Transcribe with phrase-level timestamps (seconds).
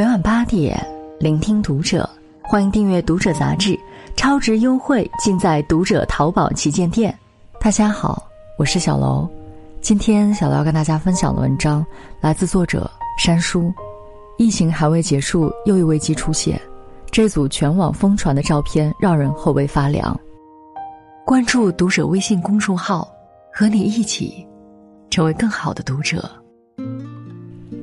[0.00, 0.82] 每晚八点，
[1.18, 2.08] 聆听读者，
[2.40, 3.78] 欢迎订阅《读者》杂志，
[4.16, 7.14] 超值优惠尽在《读者》淘宝旗舰店。
[7.60, 8.26] 大家好，
[8.56, 9.28] 我是小楼，
[9.82, 11.84] 今天小楼要跟大家分享的文章
[12.18, 13.70] 来自作者山叔。
[14.38, 16.58] 疫情还未结束，又一危机出现，
[17.10, 20.18] 这组全网疯传的照片让人后背发凉。
[21.26, 23.06] 关注《读者》微信公众号，
[23.52, 24.46] 和你一起
[25.10, 26.26] 成为更好的读者。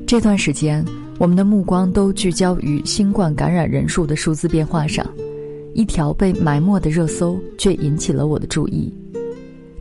[0.07, 0.83] 这段时间。
[1.19, 5.05] 我们的目光都聚焦于新冠感染人数的数字变化上，
[5.73, 8.93] 一条被埋没的热搜却引起了我的注意。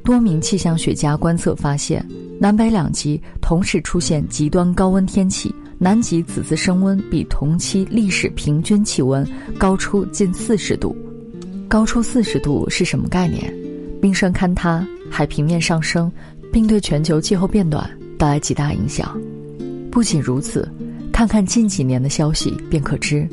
[0.02, 2.04] 多名气象学家观测发现，
[2.40, 9.26] 南北两极同时出现极端高温天气，南极此次升温比同期历史平均气温
[9.58, 10.96] 高出近四十度。
[11.68, 13.52] 高出四十度是什么概念？
[14.00, 16.10] 冰川坍塌，海平面上升，
[16.50, 19.20] 并对全球气候变暖带来极大影响。
[19.90, 20.66] 不仅如此。
[21.16, 23.26] 看看近几年的消息，便可知，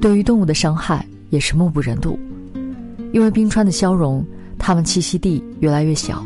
[0.00, 2.18] 对于动物的伤害也是目不忍睹。
[3.12, 4.24] 因为冰川的消融，
[4.56, 6.24] 它们栖息地越来越小，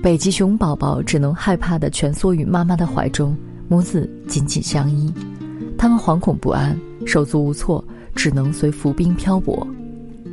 [0.00, 5.12] 北极熊宝宝只能害怕地蜷缩于妈妈的怀中，母子紧紧相依。
[5.76, 7.84] 它们惶恐不安，手足无措，
[8.14, 9.66] 只能随浮冰漂泊。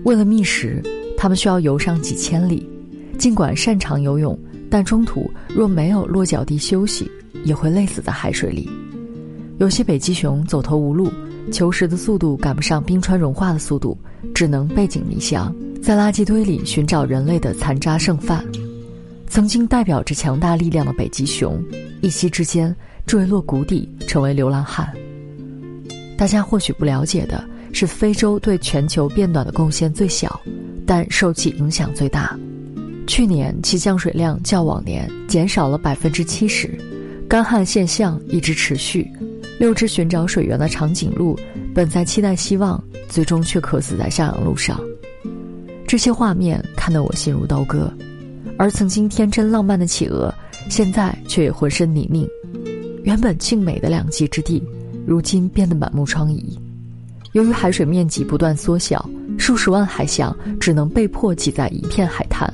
[0.03, 0.83] 为了觅食，
[1.17, 2.69] 它们需要游上几千里。
[3.17, 4.37] 尽管擅长游泳，
[4.69, 7.09] 但中途若没有落脚地休息，
[7.43, 8.69] 也会累死在海水里。
[9.61, 11.13] 有些北极熊走投无路，
[11.51, 13.95] 求食的速度赶不上冰川融化的速度，
[14.33, 18.43] 只能背井离乡，在垃圾堆里寻找人类的残渣剩饭。
[19.27, 21.63] 曾经代表着强大力量的北极熊，
[22.01, 24.91] 一夕之间坠落谷底，成为流浪汉。
[26.17, 30.41] 大家或许不了解的是，非洲对全球变暖的贡献最小，
[30.87, 32.35] 但受其影响最大。
[33.05, 36.75] 去年其降水量较往年减少了百分之七十，
[37.29, 39.07] 干旱现象一直持续。
[39.61, 41.37] 六只寻找水源的长颈鹿，
[41.71, 44.81] 本在期待希望，最终却渴死在向阳路上。
[45.85, 47.93] 这些画面看得我心如刀割，
[48.57, 50.33] 而曾经天真浪漫的企鹅，
[50.67, 52.27] 现在却也浑身泥泞。
[53.03, 54.63] 原本静美的两极之地，
[55.05, 56.43] 如今变得满目疮痍。
[57.33, 59.07] 由于海水面积不断缩小，
[59.37, 62.51] 数十万海象只能被迫挤在一片海滩，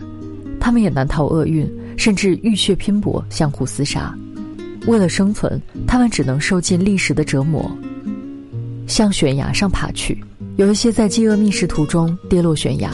[0.60, 4.14] 它们也难逃厄运，甚至浴血拼搏，相互厮杀。
[4.88, 7.70] 为了生存，他们只能受尽历史的折磨，
[8.88, 10.18] 向悬崖上爬去。
[10.56, 12.90] 有一些在饥饿觅食途中跌落悬崖，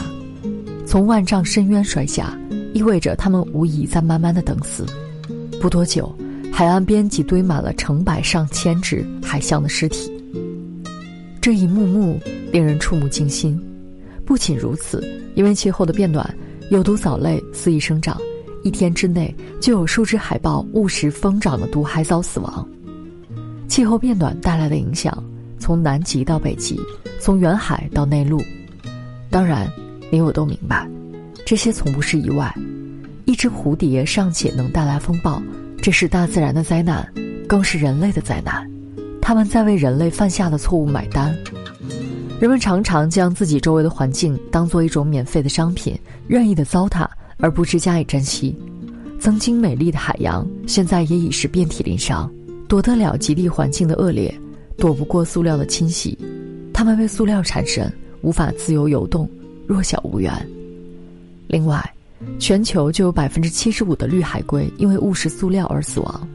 [0.84, 2.36] 从万丈深渊摔下，
[2.74, 4.84] 意味着他们无疑在慢慢的等死。
[5.60, 6.12] 不多久，
[6.52, 10.10] 海岸边即堆满了成百上千只海象的尸体。
[11.40, 12.20] 这一幕幕
[12.52, 13.58] 令人触目惊心。
[14.26, 15.02] 不仅如此，
[15.36, 16.28] 因为气候的变暖，
[16.70, 18.20] 有毒藻类肆意生长。
[18.64, 22.66] 一天之内，就有数只海豹误食疯长的毒海藻死亡。
[23.68, 25.22] 气候变暖带来的影响，
[25.58, 26.80] 从南极到北极，
[27.20, 28.42] 从远海到内陆。
[29.28, 29.70] 当然，
[30.10, 30.88] 你我都明白，
[31.44, 32.52] 这些从不是意外。
[33.26, 35.42] 一只蝴蝶尚且能带来风暴，
[35.82, 37.06] 这是大自然的灾难，
[37.46, 38.66] 更是人类的灾难。
[39.20, 41.36] 他们在为人类犯下的错误买单。
[42.40, 47.06] 人们常常将自己周围的环境当做一种免费的商品，任意的糟蹋。
[47.38, 48.56] 而不知加以珍惜，
[49.20, 52.30] 曾经美丽的海洋，现在也已是遍体鳞伤。
[52.66, 54.34] 躲得了极地环境的恶劣，
[54.78, 56.18] 躲不过塑料的侵袭。
[56.72, 57.90] 它们为塑料产生，
[58.22, 59.28] 无法自由游动，
[59.66, 60.32] 弱小无援。
[61.46, 61.78] 另外，
[62.38, 66.28] 全球就有百分之七十五的绿海龟因为误食塑料而死亡。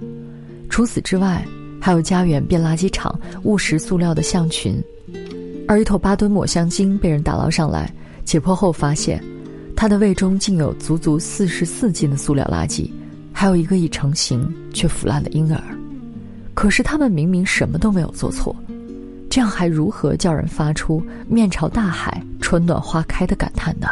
[0.69, 1.43] 除此之外，
[1.81, 4.81] 还有家园变垃圾场误食塑料的象群。
[5.67, 7.91] 而一头八吨抹香鲸被人打捞上来，
[8.23, 9.21] 解剖后发现。
[9.79, 12.91] 他的胃中竟有足足四十四斤的塑料垃圾，
[13.31, 15.63] 还有一个已成型却腐烂的婴儿。
[16.53, 18.53] 可是他们明明什么都没有做错，
[19.29, 23.87] 这样还如何叫人发出“面朝大海，春暖花开”的感叹呢？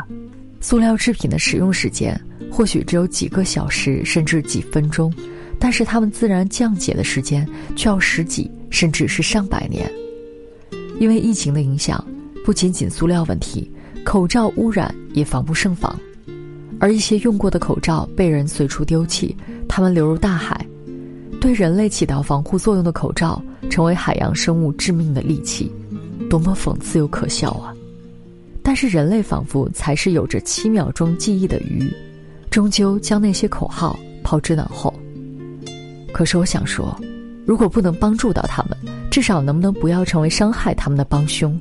[0.60, 2.20] 塑料制品的使用时间
[2.52, 5.10] 或许只有几个小时，甚至几分钟，
[5.58, 9.90] 但是它们自然降解的时间却要十几，甚至是上百年。
[11.00, 12.06] 因为疫情的影响，
[12.44, 13.72] 不仅仅塑料问题。
[14.08, 15.94] 口罩污染也防不胜防，
[16.80, 19.36] 而一些用过的口罩被人随处丢弃，
[19.68, 20.66] 它们流入大海。
[21.42, 25.70] 对人类起到防护作用的口罩，成为海洋生物致命的利器，
[26.30, 27.76] 多么讽刺又可笑啊！
[28.64, 31.94] 但是人类仿佛才是有着七秒钟记忆的鱼，
[32.50, 34.94] 终究将那些口号抛之脑后。
[36.14, 36.98] 可是我想说，
[37.46, 38.78] 如果不能帮助到他们，
[39.12, 41.60] 至少能不能不要成为伤害他们的帮凶？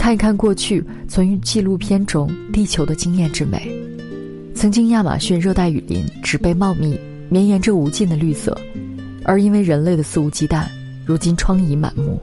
[0.00, 3.70] 看一看过去存于纪录片中地球的惊艳之美，
[4.54, 6.98] 曾经亚马逊热带雨林植被茂密，
[7.28, 8.58] 绵延着无尽的绿色，
[9.24, 10.64] 而因为人类的肆无忌惮，
[11.04, 12.18] 如今疮痍满目。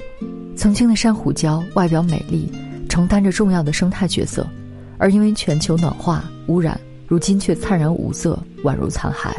[0.56, 2.52] 曾经的珊瑚礁外表美丽，
[2.90, 4.46] 承担着重要的生态角色，
[4.98, 9.32] 而因为全球暖化污染，如今却灿然无色，宛如残骸。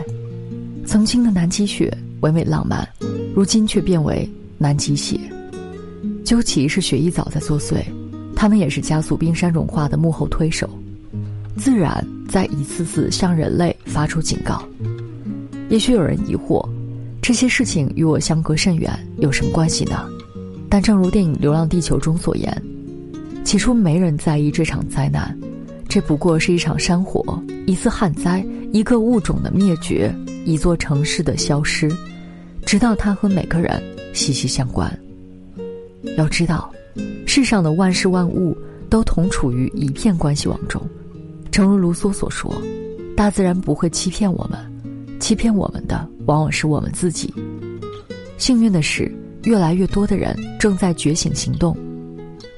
[0.87, 2.88] 曾经的南极雪唯美浪漫，
[3.34, 5.19] 如今却变为南极血。
[6.25, 7.82] 究其是雪一早在作祟，
[8.40, 10.70] 他们也是加速冰山融化的幕后推手。
[11.56, 14.62] 自然在一次次向人类发出警告。
[15.69, 16.64] 也许有人疑惑，
[17.20, 20.08] 这些事情与我相隔甚远，有什么关系呢？
[20.70, 22.62] 但正如电影《流浪地球》中所言，
[23.44, 25.37] 起初没人在意这场灾难，
[25.88, 30.14] 这不过是一场山火、一次旱灾、一个物种的灭绝、
[30.44, 31.91] 一座城市的消失，
[32.64, 33.82] 直到它和每个人
[34.14, 34.96] 息息相关。
[36.17, 36.73] 要知道，
[37.27, 38.56] 世上的万事万物
[38.89, 40.81] 都同处于一片关系网中。
[41.50, 42.55] 诚如卢梭所说，
[43.17, 44.59] 大自然不会欺骗我们，
[45.19, 47.33] 欺骗我们的往往是我们自己。
[48.37, 49.11] 幸运的是。
[49.45, 51.75] 越来越多的人正在觉醒行动，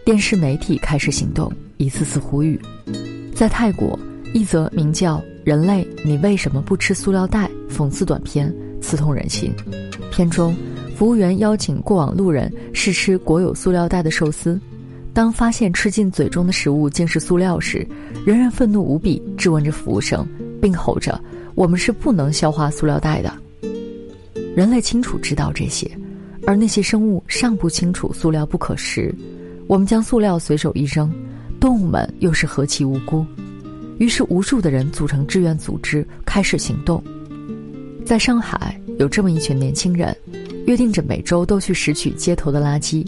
[0.04, 2.58] 电视媒体开始行动，一次次呼吁。
[3.34, 3.96] 在泰国，
[4.32, 9.52] 一则名叫《人类，你为什么不吃塑料袋》讽刺短片刺痛人心。
[10.10, 10.56] 片中，
[11.00, 14.60] 服务员邀请过往路人试吃裹有塑料袋的寿司，
[15.14, 17.88] 当发现吃进嘴中的食物竟是塑料时，
[18.26, 20.28] 仍然愤怒无比，质问着服务生，
[20.60, 21.18] 并吼着
[21.56, 23.32] ：“我们是不能消化塑料袋的。”
[24.54, 25.90] 人类清楚知道这些。
[26.46, 29.10] 而那些生物尚不清楚塑料不可食，
[29.68, 31.10] 我们将塑料随手一扔，
[31.58, 33.24] 动物们又是何其无辜？
[33.96, 37.02] 于是，无数的人组成志愿组织，开始行动。
[38.04, 40.14] 在上海，有这么一群年轻人，
[40.70, 43.04] 约定着每周都去拾取街头的垃圾。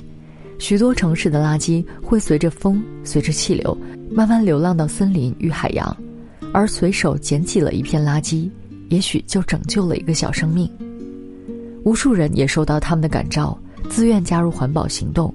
[0.58, 3.78] 许多城市的垃圾会随着风、随着气流，
[4.10, 5.96] 慢慢流浪到森林与海洋，
[6.52, 8.50] 而随手捡起了一片垃圾，
[8.88, 10.68] 也许就拯救了一个小生命。
[11.84, 13.56] 无数人也受到他们的感召，
[13.88, 15.32] 自愿加入环保行动。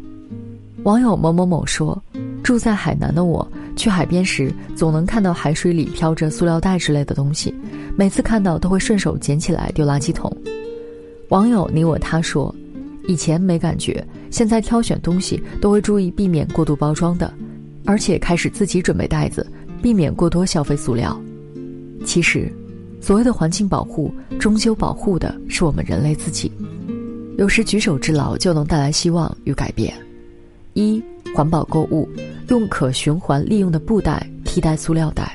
[0.84, 1.98] 网友某某某说
[2.44, 7.56] ：“住在海南的我，去海边时总能看到海水里飘着塑料袋之类的东西，
[7.96, 10.30] 每次看到都会顺手捡起来丢垃圾桶。”
[11.30, 12.54] 网友你我他说
[13.08, 17.34] ：“以前没感觉，现在挑选东西都会注意避免过度包装的，
[17.86, 19.46] 而且开始自己准备袋子，
[19.82, 21.20] 避免过多消费塑料。”
[22.06, 22.52] 其实。
[23.00, 26.52] 所谓的环境保护，终究保护的是我们人类自己。
[27.38, 29.94] 有时举手之劳就能带来希望与改变。
[30.74, 31.02] 一、
[31.34, 32.10] 环保购物，
[32.50, 35.26] 用可循环利用的布袋替代塑料袋；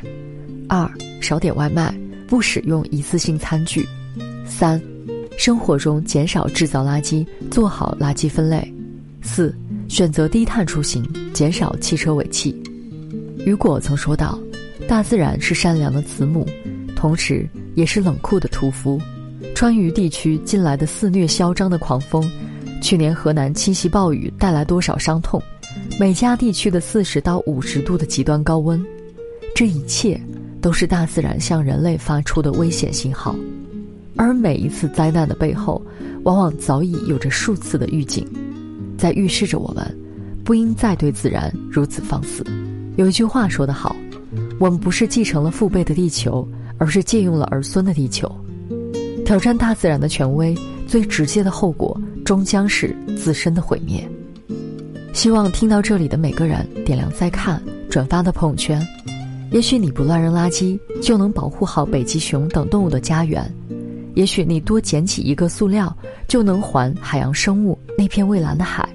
[0.69, 0.91] 二、
[1.21, 1.97] 少点外卖，
[2.27, 3.83] 不使用一次性餐具；
[4.45, 4.79] 三、
[5.39, 8.61] 生活中减少制造垃圾，做好垃圾分类；
[9.23, 9.55] 四、
[9.89, 12.55] 选择低碳出行，减少汽车尾气。
[13.45, 14.39] 雨果曾说道
[14.89, 16.47] ：“大自然是善良的慈母，
[16.95, 19.01] 同时。”也是冷酷的屠夫，
[19.55, 22.31] 川渝地区近来的肆虐嚣张的狂风，
[22.83, 25.43] 去年河南侵袭暴雨带来多少伤痛，
[25.99, 28.85] 美加地区的四十到五十度的极端高温，
[29.55, 30.21] 这一切
[30.61, 33.35] 都是大自然向人类发出的危险信号，
[34.17, 35.81] 而每一次灾难的背后，
[36.25, 38.27] 往往早已有着数次的预警，
[38.97, 39.85] 在预示着我们，
[40.45, 42.45] 不应再对自然如此放肆。
[42.97, 43.95] 有一句话说得好，
[44.59, 46.47] 我们不是继承了父辈的地球。
[46.79, 48.29] 而是借用了儿孙的地球，
[49.25, 50.53] 挑战大自然的权威，
[50.85, 54.05] 最直接的后果终将是自身的毁灭。
[55.13, 58.85] 希望听到这里的每个人点亮再看、转发的朋友圈。
[59.53, 63.45] 也许你不乱扔垃圾，就能保护好北极熊等动物的家园；
[64.15, 65.97] 也许你多捡起一个塑料，
[66.29, 68.89] 就能还海洋生物那片蔚蓝的海。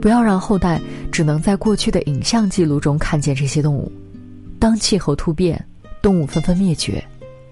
[0.00, 0.80] 不要让后代
[1.12, 3.90] 只能在过去的影像记录中看见这些动物。
[4.58, 5.62] 当气候突变，
[6.00, 7.02] 动物纷纷灭绝。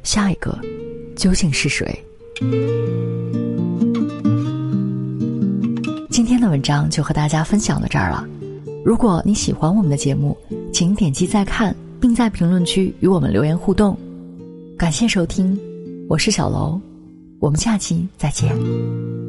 [0.03, 0.59] 下一个，
[1.17, 2.03] 究竟是谁？
[6.11, 8.27] 今天的文章就和大家分享到这儿了。
[8.85, 10.37] 如果你喜欢我们的节目，
[10.73, 13.97] 请点击再看，并在评论区与我们留言互动。
[14.79, 15.59] 感谢收听，
[16.09, 16.81] 我是小楼，
[17.45, 19.24] 我们下期再见。